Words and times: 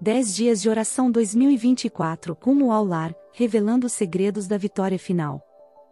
10 0.00 0.36
dias 0.36 0.62
de 0.62 0.70
oração 0.70 1.10
2024 1.10 2.38
Rumo 2.40 2.70
ao 2.70 2.84
lar, 2.84 3.12
revelando 3.32 3.88
os 3.88 3.92
segredos 3.92 4.46
da 4.46 4.56
vitória 4.56 4.96
final. 4.96 5.42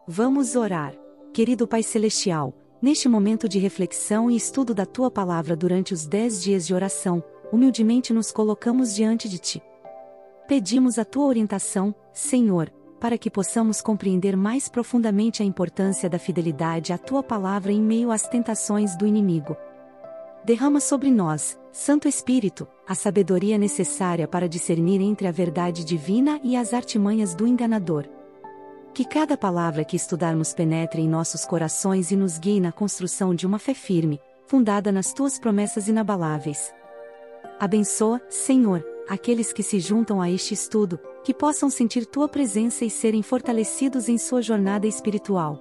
Vamos 0.06 0.54
orar. 0.54 0.94
Querido 1.34 1.66
Pai 1.66 1.82
Celestial, 1.82 2.54
neste 2.80 3.08
momento 3.08 3.48
de 3.48 3.58
reflexão 3.58 4.30
e 4.30 4.36
estudo 4.36 4.72
da 4.72 4.86
tua 4.86 5.10
palavra 5.10 5.56
durante 5.56 5.92
os 5.92 6.06
10 6.06 6.40
dias 6.40 6.64
de 6.64 6.72
oração, 6.72 7.20
humildemente 7.52 8.12
nos 8.12 8.30
colocamos 8.30 8.94
diante 8.94 9.28
de 9.28 9.38
ti. 9.38 9.60
Pedimos 10.46 11.00
a 11.00 11.04
tua 11.04 11.26
orientação, 11.26 11.92
Senhor, 12.12 12.70
para 13.00 13.18
que 13.18 13.28
possamos 13.28 13.80
compreender 13.80 14.36
mais 14.36 14.68
profundamente 14.68 15.42
a 15.42 15.46
importância 15.46 16.08
da 16.08 16.18
fidelidade 16.18 16.92
à 16.92 16.98
tua 16.98 17.24
palavra 17.24 17.72
em 17.72 17.82
meio 17.82 18.12
às 18.12 18.22
tentações 18.22 18.96
do 18.96 19.04
inimigo. 19.04 19.56
Derrama 20.46 20.78
sobre 20.78 21.10
nós, 21.10 21.58
Santo 21.72 22.06
Espírito, 22.06 22.68
a 22.86 22.94
sabedoria 22.94 23.58
necessária 23.58 24.28
para 24.28 24.48
discernir 24.48 25.00
entre 25.00 25.26
a 25.26 25.32
verdade 25.32 25.84
divina 25.84 26.40
e 26.40 26.54
as 26.54 26.72
artimanhas 26.72 27.34
do 27.34 27.48
enganador. 27.48 28.04
Que 28.94 29.04
cada 29.04 29.36
palavra 29.36 29.84
que 29.84 29.96
estudarmos 29.96 30.54
penetre 30.54 31.02
em 31.02 31.08
nossos 31.08 31.44
corações 31.44 32.12
e 32.12 32.16
nos 32.16 32.38
guie 32.38 32.60
na 32.60 32.70
construção 32.70 33.34
de 33.34 33.44
uma 33.44 33.58
fé 33.58 33.74
firme, 33.74 34.20
fundada 34.46 34.92
nas 34.92 35.12
tuas 35.12 35.36
promessas 35.36 35.88
inabaláveis. 35.88 36.72
Abençoa, 37.58 38.22
Senhor, 38.30 38.86
aqueles 39.08 39.52
que 39.52 39.64
se 39.64 39.80
juntam 39.80 40.22
a 40.22 40.30
este 40.30 40.54
estudo, 40.54 41.00
que 41.24 41.34
possam 41.34 41.68
sentir 41.68 42.06
tua 42.06 42.28
presença 42.28 42.84
e 42.84 42.90
serem 42.90 43.20
fortalecidos 43.20 44.08
em 44.08 44.16
sua 44.16 44.42
jornada 44.42 44.86
espiritual. 44.86 45.60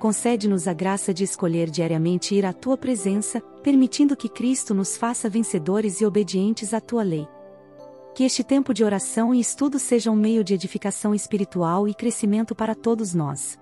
Concede-nos 0.00 0.66
a 0.66 0.72
graça 0.72 1.12
de 1.12 1.24
escolher 1.24 1.68
diariamente 1.68 2.34
ir 2.34 2.46
à 2.46 2.54
tua 2.54 2.74
presença, 2.74 3.38
permitindo 3.62 4.16
que 4.16 4.30
Cristo 4.30 4.72
nos 4.72 4.96
faça 4.96 5.28
vencedores 5.28 6.00
e 6.00 6.06
obedientes 6.06 6.72
à 6.72 6.80
tua 6.80 7.02
lei. 7.02 7.28
Que 8.14 8.24
este 8.24 8.42
tempo 8.42 8.72
de 8.72 8.82
oração 8.82 9.34
e 9.34 9.40
estudo 9.40 9.78
seja 9.78 10.10
um 10.10 10.16
meio 10.16 10.42
de 10.42 10.54
edificação 10.54 11.14
espiritual 11.14 11.86
e 11.86 11.92
crescimento 11.92 12.54
para 12.54 12.74
todos 12.74 13.12
nós. 13.12 13.58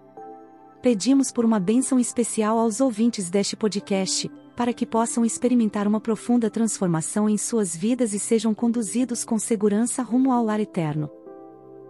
Pedimos 0.80 1.32
por 1.32 1.44
uma 1.44 1.58
bênção 1.58 1.98
especial 1.98 2.56
aos 2.56 2.80
ouvintes 2.80 3.28
deste 3.28 3.56
podcast, 3.56 4.30
para 4.54 4.72
que 4.72 4.86
possam 4.86 5.24
experimentar 5.24 5.88
uma 5.88 6.00
profunda 6.00 6.48
transformação 6.48 7.28
em 7.28 7.36
suas 7.36 7.74
vidas 7.74 8.14
e 8.14 8.18
sejam 8.20 8.54
conduzidos 8.54 9.24
com 9.24 9.40
segurança 9.40 10.04
rumo 10.04 10.30
ao 10.30 10.44
lar 10.44 10.60
eterno. 10.60 11.10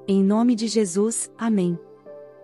Em 0.08 0.24
nome 0.24 0.54
de 0.54 0.68
Jesus, 0.68 1.30
Amém. 1.36 1.78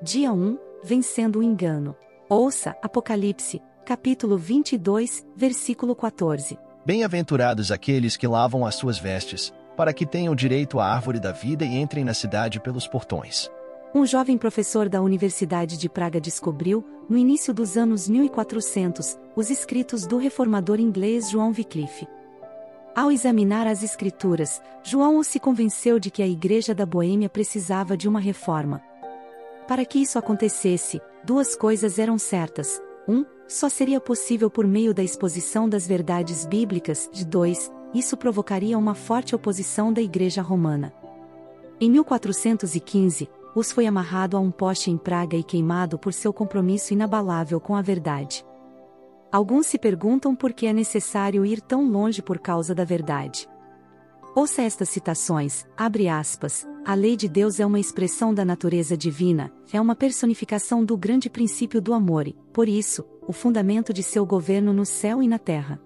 Dia 0.03 0.35
1 0.35 0.74
Vencendo 0.87 1.39
o 1.39 1.43
engano. 1.43 1.97
Ouça 2.29 2.77
Apocalipse, 2.83 3.63
capítulo 3.87 4.37
22, 4.37 5.27
versículo 5.35 5.97
14. 5.97 6.59
Bem-aventurados 6.85 7.73
aqueles 7.73 8.19
que 8.19 8.27
lavam 8.27 8.67
as 8.67 8.75
suas 8.75 8.99
vestes, 8.99 9.51
para 9.79 9.95
que 9.95 10.05
tenham 10.05 10.35
direito 10.35 10.79
à 10.79 10.85
árvore 10.85 11.19
da 11.19 11.33
vida 11.33 11.65
e 11.65 11.75
entrem 11.79 12.05
na 12.05 12.13
cidade 12.13 12.61
pelos 12.61 12.87
portões. 12.87 13.51
Um 13.95 14.05
jovem 14.05 14.37
professor 14.37 14.87
da 14.87 15.01
Universidade 15.01 15.79
de 15.79 15.89
Praga 15.89 16.21
descobriu, 16.21 16.85
no 17.09 17.17
início 17.17 17.55
dos 17.55 17.79
anos 17.79 18.07
1400, 18.07 19.19
os 19.35 19.49
escritos 19.49 20.07
do 20.07 20.19
reformador 20.19 20.79
inglês 20.79 21.31
João 21.31 21.49
Wycliffe. 21.49 22.07
Ao 22.95 23.11
examinar 23.11 23.67
as 23.67 23.83
escrituras, 23.83 24.61
João 24.83 25.23
se 25.23 25.41
convenceu 25.41 25.99
de 25.99 26.11
que 26.11 26.23
a 26.23 26.29
Igreja 26.29 26.75
da 26.75 26.85
Boêmia 26.85 27.31
precisava 27.31 27.97
de 27.97 28.07
uma 28.07 28.21
reforma. 28.21 28.83
Para 29.67 29.85
que 29.85 29.99
isso 29.99 30.19
acontecesse, 30.19 31.01
duas 31.25 31.57
coisas 31.57 31.99
eram 31.99 32.19
certas. 32.19 32.83
Um, 33.09 33.25
só 33.49 33.69
seria 33.69 33.99
possível 33.99 34.51
por 34.51 34.67
meio 34.67 34.93
da 34.93 35.03
exposição 35.03 35.69
das 35.69 35.87
verdades 35.87 36.45
bíblicas, 36.45 37.09
de 37.11 37.25
dois, 37.25 37.71
isso 37.95 38.17
provocaria 38.17 38.77
uma 38.77 38.95
forte 38.95 39.35
oposição 39.35 39.93
da 39.93 40.03
Igreja 40.03 40.43
Romana. 40.43 40.93
Em 41.81 41.91
1415, 41.91 43.29
os 43.55 43.73
foi 43.73 43.87
amarrado 43.87 44.37
a 44.37 44.41
um 44.41 44.51
poste 44.51 44.91
em 44.91 44.99
Praga 44.99 45.37
e 45.37 45.43
queimado 45.43 45.99
por 45.99 46.13
seu 46.13 46.33
compromisso 46.33 46.93
inabalável 46.93 47.59
com 47.59 47.75
a 47.75 47.81
verdade. 47.81 48.45
Alguns 49.33 49.67
se 49.67 49.79
perguntam 49.79 50.35
por 50.37 50.53
que 50.53 50.67
é 50.67 50.73
necessário 50.73 51.45
ir 51.45 51.61
tão 51.61 51.91
longe 51.91 52.21
por 52.21 52.39
causa 52.39 52.75
da 52.75 52.85
verdade. 52.85 53.49
Ouça 54.35 54.63
estas 54.63 54.89
citações, 54.89 55.65
abre 55.77 56.09
aspas, 56.09 56.67
a 56.85 56.93
lei 56.93 57.17
de 57.17 57.29
Deus 57.29 57.61
é 57.61 57.67
uma 57.67 57.79
expressão 57.79 58.35
da 58.35 58.45
natureza 58.45 58.97
divina, 58.97 59.53
é 59.73 59.81
uma 59.81 59.95
personificação 59.95 60.85
do 60.85 60.97
grande 60.97 61.31
princípio 61.31 61.81
do 61.81 61.95
amor 61.95 62.27
e, 62.27 62.37
por 62.53 62.69
isso, 62.69 63.05
o 63.29 63.33
fundamento 63.33 63.93
de 63.93 64.03
seu 64.03 64.27
governo 64.27 64.73
no 64.73 64.85
céu 64.85 65.23
e 65.23 65.29
na 65.29 65.39
terra. 65.39 65.81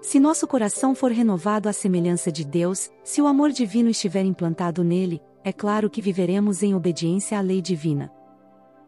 Se 0.00 0.18
nosso 0.18 0.46
coração 0.46 0.94
for 0.94 1.12
renovado 1.12 1.68
à 1.68 1.72
semelhança 1.74 2.32
de 2.32 2.42
Deus, 2.42 2.90
se 3.04 3.20
o 3.20 3.26
amor 3.26 3.50
divino 3.50 3.90
estiver 3.90 4.24
implantado 4.24 4.82
nele, 4.82 5.20
é 5.44 5.52
claro 5.52 5.90
que 5.90 6.00
viveremos 6.00 6.62
em 6.62 6.74
obediência 6.74 7.36
à 7.36 7.42
lei 7.42 7.60
divina. 7.60 8.10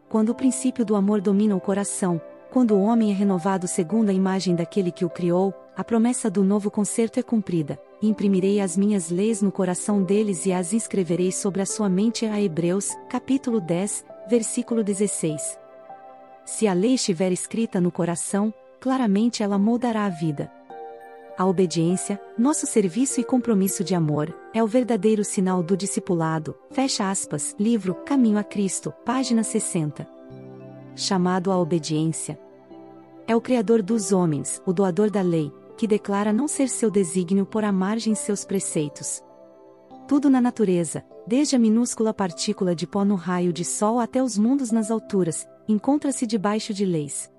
Quando 0.09 0.29
o 0.29 0.35
princípio 0.35 0.83
do 0.83 0.95
amor 0.95 1.21
domina 1.21 1.55
o 1.55 1.61
coração, 1.61 2.19
quando 2.49 2.73
o 2.73 2.81
homem 2.81 3.11
é 3.11 3.13
renovado 3.13 3.67
segundo 3.67 4.09
a 4.09 4.13
imagem 4.13 4.55
daquele 4.55 4.91
que 4.91 5.05
o 5.05 5.09
criou, 5.09 5.53
a 5.75 5.83
promessa 5.83 6.29
do 6.29 6.43
novo 6.43 6.69
concerto 6.69 7.19
é 7.19 7.23
cumprida. 7.23 7.79
Imprimirei 8.01 8.59
as 8.59 8.75
minhas 8.75 9.09
leis 9.09 9.41
no 9.41 9.51
coração 9.51 10.03
deles 10.03 10.45
e 10.45 10.51
as 10.51 10.73
inscreverei 10.73 11.31
sobre 11.31 11.61
a 11.61 11.65
sua 11.65 11.87
mente. 11.87 12.25
A 12.25 12.41
Hebreus, 12.41 12.89
capítulo 13.09 13.61
10, 13.61 14.05
versículo 14.29 14.83
16. 14.83 15.57
Se 16.43 16.67
a 16.67 16.73
lei 16.73 16.95
estiver 16.95 17.31
escrita 17.31 17.79
no 17.79 17.91
coração, 17.91 18.53
claramente 18.79 19.43
ela 19.43 19.57
moldará 19.57 20.05
a 20.05 20.09
vida. 20.09 20.51
A 21.37 21.45
obediência, 21.45 22.19
nosso 22.37 22.67
serviço 22.67 23.21
e 23.21 23.23
compromisso 23.23 23.83
de 23.83 23.95
amor, 23.95 24.35
é 24.53 24.61
o 24.61 24.67
verdadeiro 24.67 25.23
sinal 25.23 25.63
do 25.63 25.77
discipulado. 25.77 26.55
Fecha 26.69 27.09
aspas. 27.09 27.55
Livro 27.57 27.95
Caminho 28.05 28.37
a 28.37 28.43
Cristo, 28.43 28.93
página 29.05 29.41
60. 29.41 30.05
Chamado 30.95 31.49
à 31.49 31.57
obediência. 31.57 32.37
É 33.25 33.35
o 33.35 33.39
Criador 33.41 33.81
dos 33.81 34.11
homens, 34.11 34.61
o 34.65 34.73
doador 34.73 35.09
da 35.09 35.21
lei, 35.21 35.51
que 35.81 35.87
declara 35.87 36.31
não 36.31 36.47
ser 36.47 36.69
seu 36.69 36.91
desígnio 36.91 37.43
por 37.43 37.63
à 37.63 37.71
margem 37.71 38.13
seus 38.13 38.45
preceitos. 38.45 39.19
Tudo 40.07 40.29
na 40.29 40.39
natureza, 40.39 41.03
desde 41.25 41.55
a 41.55 41.59
minúscula 41.59 42.13
partícula 42.13 42.75
de 42.75 42.85
pó 42.85 43.03
no 43.03 43.15
raio 43.15 43.51
de 43.51 43.65
sol 43.65 43.99
até 43.99 44.21
os 44.21 44.37
mundos 44.37 44.71
nas 44.71 44.91
alturas, 44.91 45.43
encontra-se 45.67 46.27
debaixo 46.27 46.71
de 46.71 46.85
leis 46.85 47.31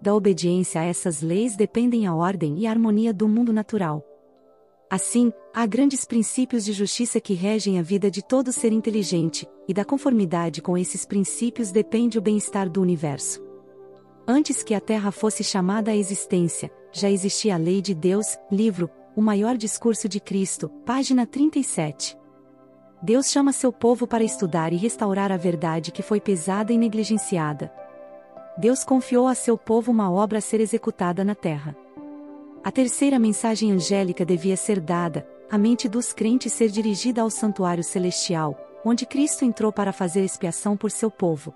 da 0.00 0.14
obediência 0.14 0.80
a 0.80 0.84
essas 0.84 1.20
leis 1.20 1.56
dependem 1.56 2.06
a 2.06 2.14
ordem 2.14 2.58
e 2.58 2.66
a 2.66 2.70
harmonia 2.70 3.12
do 3.12 3.28
mundo 3.28 3.52
natural. 3.52 4.02
Assim, 4.88 5.30
há 5.52 5.66
grandes 5.66 6.06
princípios 6.06 6.64
de 6.64 6.72
justiça 6.72 7.20
que 7.20 7.34
regem 7.34 7.78
a 7.78 7.82
vida 7.82 8.10
de 8.10 8.22
todo 8.24 8.50
ser 8.50 8.72
inteligente, 8.72 9.46
e 9.68 9.74
da 9.74 9.84
conformidade 9.84 10.62
com 10.62 10.78
esses 10.78 11.04
princípios 11.04 11.70
depende 11.70 12.16
o 12.16 12.22
bem-estar 12.22 12.70
do 12.70 12.80
universo. 12.80 13.46
Antes 14.26 14.62
que 14.62 14.72
a 14.72 14.80
Terra 14.80 15.10
fosse 15.10 15.44
chamada 15.44 15.90
à 15.90 15.96
existência, 15.96 16.70
já 16.92 17.10
existia 17.10 17.54
a 17.54 17.58
lei 17.58 17.80
de 17.82 17.94
Deus, 17.94 18.38
livro, 18.50 18.90
O 19.14 19.20
Maior 19.20 19.56
Discurso 19.56 20.08
de 20.08 20.20
Cristo, 20.20 20.68
página 20.84 21.26
37. 21.26 22.16
Deus 23.02 23.30
chama 23.30 23.52
seu 23.52 23.72
povo 23.72 24.06
para 24.06 24.24
estudar 24.24 24.72
e 24.72 24.76
restaurar 24.76 25.30
a 25.30 25.36
verdade 25.36 25.92
que 25.92 26.02
foi 26.02 26.20
pesada 26.20 26.72
e 26.72 26.78
negligenciada, 26.78 27.72
Deus 28.58 28.82
confiou 28.82 29.28
a 29.28 29.36
seu 29.36 29.56
povo 29.56 29.92
uma 29.92 30.10
obra 30.10 30.38
a 30.38 30.40
ser 30.40 30.60
executada 30.60 31.22
na 31.22 31.36
terra. 31.36 31.76
A 32.64 32.72
terceira 32.72 33.16
mensagem 33.16 33.70
angélica 33.70 34.24
devia 34.24 34.56
ser 34.56 34.80
dada, 34.80 35.24
a 35.48 35.56
mente 35.56 35.88
dos 35.88 36.12
crentes 36.12 36.52
ser 36.52 36.68
dirigida 36.68 37.22
ao 37.22 37.30
santuário 37.30 37.84
celestial, 37.84 38.58
onde 38.84 39.06
Cristo 39.06 39.44
entrou 39.44 39.72
para 39.72 39.92
fazer 39.92 40.24
expiação 40.24 40.76
por 40.76 40.90
seu 40.90 41.08
povo. 41.08 41.54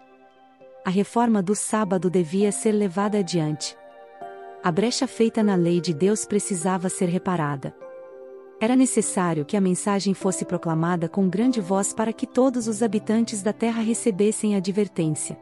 A 0.84 0.90
reforma 0.90 1.42
do 1.42 1.56
sábado 1.56 2.08
devia 2.08 2.52
ser 2.52 2.70
levada 2.70 3.18
adiante. 3.18 3.76
A 4.64 4.70
brecha 4.70 5.08
feita 5.08 5.42
na 5.42 5.56
lei 5.56 5.80
de 5.80 5.92
Deus 5.92 6.24
precisava 6.24 6.88
ser 6.88 7.08
reparada. 7.08 7.74
Era 8.60 8.76
necessário 8.76 9.44
que 9.44 9.56
a 9.56 9.60
mensagem 9.60 10.14
fosse 10.14 10.44
proclamada 10.44 11.08
com 11.08 11.28
grande 11.28 11.60
voz 11.60 11.92
para 11.92 12.12
que 12.12 12.28
todos 12.28 12.68
os 12.68 12.80
habitantes 12.80 13.42
da 13.42 13.52
terra 13.52 13.82
recebessem 13.82 14.54
a 14.54 14.58
advertência. 14.58 15.36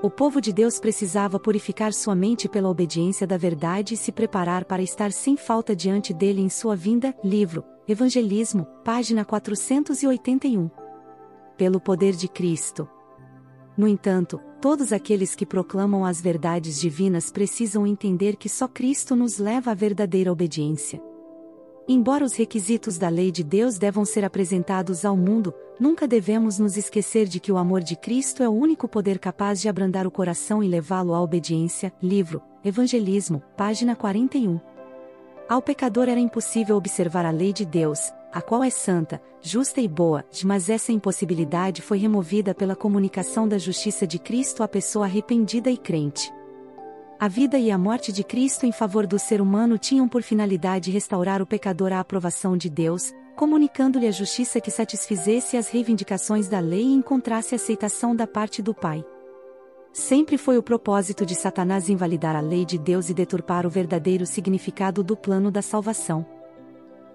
O 0.00 0.08
povo 0.08 0.40
de 0.40 0.52
Deus 0.52 0.78
precisava 0.78 1.40
purificar 1.40 1.92
sua 1.92 2.14
mente 2.14 2.48
pela 2.48 2.68
obediência 2.68 3.26
da 3.26 3.36
verdade 3.36 3.94
e 3.94 3.96
se 3.96 4.12
preparar 4.12 4.64
para 4.64 4.82
estar 4.82 5.10
sem 5.10 5.36
falta 5.36 5.74
diante 5.74 6.14
dele 6.14 6.40
em 6.40 6.48
sua 6.48 6.76
vinda. 6.76 7.12
Livro, 7.24 7.64
Evangelismo, 7.88 8.64
página 8.84 9.24
481. 9.24 10.70
Pelo 11.56 11.80
poder 11.80 12.14
de 12.14 12.28
Cristo. 12.28 12.88
No 13.76 13.88
entanto, 13.88 14.40
todos 14.60 14.92
aqueles 14.92 15.34
que 15.34 15.46
proclamam 15.46 16.04
as 16.04 16.20
verdades 16.20 16.80
divinas 16.80 17.30
precisam 17.30 17.86
entender 17.86 18.36
que 18.36 18.48
só 18.48 18.66
Cristo 18.66 19.14
nos 19.14 19.38
leva 19.38 19.70
à 19.70 19.74
verdadeira 19.74 20.32
obediência. 20.32 21.00
Embora 21.86 22.24
os 22.24 22.34
requisitos 22.34 22.98
da 22.98 23.08
lei 23.08 23.30
de 23.30 23.42
Deus 23.42 23.78
devam 23.78 24.04
ser 24.04 24.24
apresentados 24.24 25.04
ao 25.04 25.16
mundo, 25.16 25.54
nunca 25.80 26.06
devemos 26.06 26.58
nos 26.58 26.76
esquecer 26.76 27.26
de 27.26 27.40
que 27.40 27.50
o 27.50 27.56
amor 27.56 27.82
de 27.82 27.96
Cristo 27.96 28.42
é 28.42 28.48
o 28.48 28.52
único 28.52 28.86
poder 28.86 29.18
capaz 29.18 29.60
de 29.60 29.68
abrandar 29.68 30.06
o 30.06 30.10
coração 30.10 30.62
e 30.62 30.68
levá-lo 30.68 31.14
à 31.14 31.22
obediência. 31.22 31.92
Livro, 32.02 32.42
Evangelismo, 32.62 33.42
página 33.56 33.96
41. 33.96 34.60
Ao 35.48 35.62
pecador 35.62 36.10
era 36.10 36.20
impossível 36.20 36.76
observar 36.76 37.24
a 37.24 37.30
lei 37.30 37.54
de 37.54 37.64
Deus, 37.64 38.12
a 38.32 38.42
qual 38.42 38.62
é 38.62 38.70
santa, 38.70 39.20
justa 39.40 39.80
e 39.80 39.88
boa, 39.88 40.24
mas 40.44 40.68
essa 40.68 40.92
impossibilidade 40.92 41.82
foi 41.82 41.98
removida 41.98 42.54
pela 42.54 42.76
comunicação 42.76 43.48
da 43.48 43.58
justiça 43.58 44.06
de 44.06 44.18
Cristo 44.18 44.62
à 44.62 44.68
pessoa 44.68 45.06
arrependida 45.06 45.70
e 45.70 45.76
crente. 45.76 46.32
A 47.18 47.26
vida 47.26 47.58
e 47.58 47.70
a 47.70 47.76
morte 47.76 48.12
de 48.12 48.22
Cristo 48.22 48.64
em 48.64 48.70
favor 48.70 49.06
do 49.06 49.18
ser 49.18 49.40
humano 49.40 49.76
tinham 49.76 50.08
por 50.08 50.22
finalidade 50.22 50.90
restaurar 50.90 51.42
o 51.42 51.46
pecador 51.46 51.92
à 51.92 51.98
aprovação 51.98 52.56
de 52.56 52.70
Deus, 52.70 53.12
comunicando-lhe 53.34 54.06
a 54.06 54.12
justiça 54.12 54.60
que 54.60 54.70
satisfizesse 54.70 55.56
as 55.56 55.68
reivindicações 55.68 56.48
da 56.48 56.60
lei 56.60 56.82
e 56.82 56.94
encontrasse 56.94 57.54
aceitação 57.54 58.14
da 58.14 58.26
parte 58.26 58.62
do 58.62 58.72
Pai. 58.72 59.04
Sempre 59.92 60.38
foi 60.38 60.58
o 60.58 60.62
propósito 60.62 61.26
de 61.26 61.34
Satanás 61.34 61.88
invalidar 61.88 62.36
a 62.36 62.40
lei 62.40 62.64
de 62.64 62.78
Deus 62.78 63.08
e 63.08 63.14
deturpar 63.14 63.66
o 63.66 63.70
verdadeiro 63.70 64.24
significado 64.24 65.02
do 65.02 65.16
plano 65.16 65.50
da 65.50 65.62
salvação. 65.62 66.37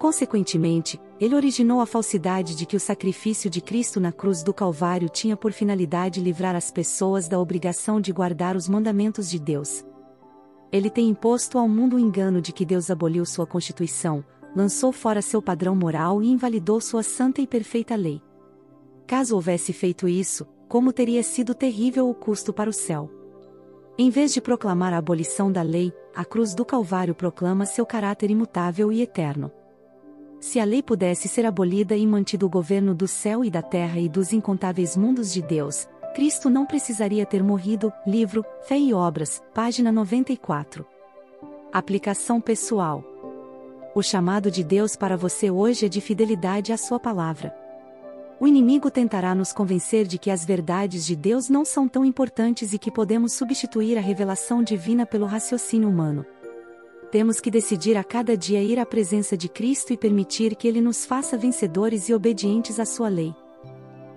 Consequentemente, 0.04 1.00
ele 1.18 1.34
originou 1.34 1.80
a 1.80 1.86
falsidade 1.86 2.58
de 2.58 2.66
que 2.66 2.76
o 2.76 2.80
sacrifício 2.80 3.50
de 3.50 3.62
Cristo 3.62 4.02
na 4.02 4.12
cruz 4.12 4.44
do 4.44 4.54
Calvário 4.54 5.08
tinha 5.08 5.38
por 5.38 5.54
finalidade 5.54 6.20
livrar 6.20 6.58
as 6.58 6.70
pessoas 6.70 7.30
da 7.30 7.40
obrigação 7.40 8.02
de 8.02 8.12
guardar 8.12 8.58
os 8.58 8.68
mandamentos 8.68 9.30
de 9.30 9.40
Deus. 9.40 9.82
Ele 10.74 10.90
tem 10.90 11.08
imposto 11.08 11.58
ao 11.58 11.70
mundo 11.70 11.96
o 11.96 12.00
engano 12.00 12.42
de 12.42 12.52
que 12.52 12.66
Deus 12.66 12.92
aboliu 12.92 13.26
sua 13.26 13.48
Constituição, 13.48 14.26
lançou 14.54 14.92
fora 14.92 15.22
seu 15.22 15.42
padrão 15.42 15.74
moral 15.74 16.22
e 16.22 16.28
invalidou 16.30 16.82
sua 16.82 17.02
santa 17.02 17.40
e 17.40 17.48
perfeita 17.48 17.96
lei. 17.96 18.22
Caso 19.08 19.36
houvesse 19.36 19.72
feito 19.72 20.06
isso, 20.06 20.46
como 20.68 20.92
teria 20.92 21.24
sido 21.24 21.56
terrível 21.56 22.10
o 22.10 22.14
custo 22.14 22.52
para 22.52 22.70
o 22.70 22.74
céu. 22.74 23.10
Em 23.98 24.10
vez 24.10 24.34
de 24.34 24.42
proclamar 24.42 24.92
a 24.94 24.98
abolição 24.98 25.50
da 25.50 25.62
lei, 25.62 25.94
a 26.14 26.26
cruz 26.26 26.54
do 26.54 26.66
Calvário 26.66 27.16
proclama 27.16 27.66
seu 27.66 27.86
caráter 27.86 28.30
imutável 28.30 28.92
e 28.92 29.02
eterno. 29.02 29.50
Se 30.44 30.60
a 30.60 30.66
lei 30.66 30.84
pudesse 30.84 31.30
ser 31.30 31.46
abolida 31.46 31.96
e 31.96 32.06
mantido 32.06 32.46
o 32.46 32.50
governo 32.50 32.94
do 32.94 33.08
céu 33.08 33.46
e 33.46 33.50
da 33.50 33.62
terra 33.62 33.98
e 33.98 34.10
dos 34.10 34.34
incontáveis 34.34 34.98
mundos 34.98 35.32
de 35.32 35.42
Deus, 35.42 35.88
Cristo 36.14 36.50
não 36.50 36.66
precisaria 36.66 37.26
ter 37.26 37.42
morrido. 37.42 37.94
Livro, 38.06 38.44
Fé 38.68 38.78
e 38.78 38.94
Obras, 38.94 39.42
página 39.54 39.90
94. 39.90 40.86
Aplicação 41.72 42.42
pessoal. 42.42 43.02
O 43.96 44.04
chamado 44.04 44.52
de 44.52 44.66
Deus 44.66 44.98
para 44.98 45.16
você 45.16 45.50
hoje 45.50 45.86
é 45.86 45.90
de 45.90 46.02
fidelidade 46.02 46.74
à 46.74 46.78
Sua 46.78 47.00
palavra 47.00 47.56
o 48.44 48.48
inimigo 48.48 48.92
tentará 48.92 49.34
nos 49.34 49.54
convencer 49.54 50.06
de 50.06 50.18
que 50.18 50.30
as 50.30 50.44
verdades 50.44 51.06
de 51.06 51.16
Deus 51.16 51.48
não 51.48 51.64
são 51.64 51.88
tão 51.88 52.04
importantes 52.04 52.74
e 52.74 52.78
que 52.78 52.92
podemos 52.92 53.32
substituir 53.32 53.98
a 53.98 54.02
revelação 54.02 54.62
divina 54.62 55.06
pelo 55.06 55.26
raciocínio 55.26 55.88
humano. 55.88 56.26
Temos 57.14 57.40
que 57.40 57.52
decidir 57.52 57.96
a 57.96 58.04
cada 58.04 58.36
dia 58.36 58.64
ir 58.64 58.80
à 58.80 58.88
presença 58.88 59.38
de 59.38 59.48
Cristo 59.48 59.94
e 59.94 59.98
permitir 59.98 60.56
que 60.56 60.68
Ele 60.68 60.82
nos 60.82 61.06
faça 61.06 61.38
vencedores 61.38 62.10
e 62.10 62.14
obedientes 62.16 62.80
à 62.80 62.86
Sua 62.86 63.08
lei. 63.08 63.36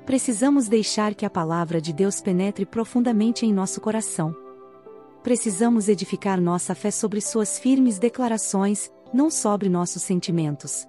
Precisamos 0.07 0.67
deixar 0.67 1.15
que 1.15 1.27
a 1.27 1.29
palavra 1.29 1.79
de 1.79 1.93
Deus 1.93 2.23
penetre 2.23 2.65
profundamente 2.65 3.45
em 3.45 3.53
nosso 3.53 3.83
coração. 3.83 4.35
Precisamos 5.23 5.91
edificar 5.91 6.41
nossa 6.41 6.75
fé 6.75 6.91
sobre 6.91 7.21
Suas 7.21 7.59
firmes 7.59 7.99
declarações, 7.99 8.91
não 9.13 9.29
sobre 9.29 9.69
nossos 9.69 10.01
sentimentos. 10.01 10.89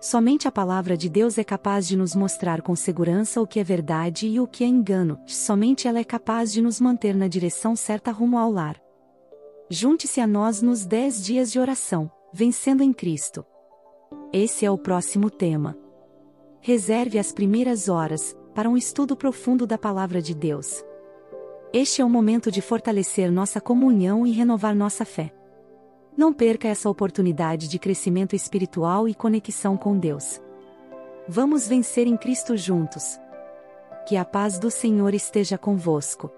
Somente 0.00 0.48
a 0.48 0.50
palavra 0.50 0.96
de 0.96 1.08
Deus 1.08 1.38
é 1.38 1.44
capaz 1.44 1.86
de 1.86 1.96
nos 1.96 2.16
mostrar 2.16 2.62
com 2.62 2.74
segurança 2.74 3.40
o 3.40 3.46
que 3.46 3.60
é 3.60 3.64
verdade 3.64 4.26
e 4.26 4.40
o 4.40 4.46
que 4.48 4.64
é 4.64 4.66
engano, 4.66 5.20
somente 5.24 5.86
ela 5.86 6.00
é 6.00 6.04
capaz 6.04 6.52
de 6.52 6.60
nos 6.60 6.80
manter 6.80 7.14
na 7.14 7.28
direção 7.28 7.76
certa 7.76 8.10
rumo 8.10 8.36
ao 8.36 8.50
lar. 8.50 8.76
Junte-se 9.74 10.20
a 10.20 10.26
nós 10.26 10.60
nos 10.60 10.84
10 10.84 11.24
dias 11.24 11.50
de 11.50 11.58
oração, 11.58 12.10
vencendo 12.30 12.82
em 12.82 12.92
Cristo. 12.92 13.42
Esse 14.30 14.66
é 14.66 14.70
o 14.70 14.76
próximo 14.76 15.30
tema. 15.30 15.74
Reserve 16.60 17.18
as 17.18 17.32
primeiras 17.32 17.88
horas, 17.88 18.36
para 18.54 18.68
um 18.68 18.76
estudo 18.76 19.16
profundo 19.16 19.66
da 19.66 19.78
Palavra 19.78 20.20
de 20.20 20.34
Deus. 20.34 20.84
Este 21.72 22.02
é 22.02 22.04
o 22.04 22.10
momento 22.10 22.50
de 22.50 22.60
fortalecer 22.60 23.32
nossa 23.32 23.62
comunhão 23.62 24.26
e 24.26 24.32
renovar 24.32 24.76
nossa 24.76 25.06
fé. 25.06 25.32
Não 26.14 26.34
perca 26.34 26.68
essa 26.68 26.90
oportunidade 26.90 27.66
de 27.66 27.78
crescimento 27.78 28.36
espiritual 28.36 29.08
e 29.08 29.14
conexão 29.14 29.74
com 29.74 29.98
Deus. 29.98 30.38
Vamos 31.26 31.66
vencer 31.66 32.06
em 32.06 32.18
Cristo 32.18 32.58
juntos. 32.58 33.18
Que 34.06 34.18
a 34.18 34.24
paz 34.26 34.58
do 34.58 34.70
Senhor 34.70 35.14
esteja 35.14 35.56
convosco. 35.56 36.30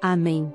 Amém. 0.00 0.54